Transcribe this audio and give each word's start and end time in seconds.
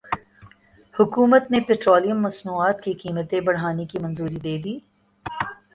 حکومت 0.95 1.43
نے 1.51 1.59
پیٹرولیم 1.67 2.17
مصنوعات 2.21 2.81
کی 2.83 2.93
قیمتیں 3.01 3.39
بڑھانے 3.41 3.85
کی 3.85 3.97
منظوری 4.01 4.39
دے 4.39 4.57
دی 4.63 4.75